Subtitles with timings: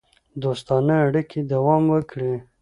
[0.43, 2.33] دوستانه اړیکې دوام وکړي.